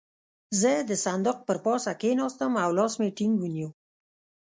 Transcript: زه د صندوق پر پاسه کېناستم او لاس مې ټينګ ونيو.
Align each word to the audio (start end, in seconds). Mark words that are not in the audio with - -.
زه 0.59 0.71
د 0.89 0.91
صندوق 1.05 1.37
پر 1.47 1.57
پاسه 1.65 1.91
کېناستم 2.01 2.51
او 2.63 2.69
لاس 2.77 2.93
مې 3.01 3.09
ټينګ 3.17 3.33
ونيو. 3.39 3.69